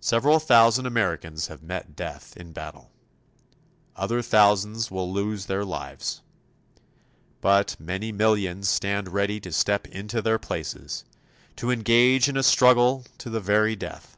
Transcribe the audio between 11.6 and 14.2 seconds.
engage in a struggle to the very death.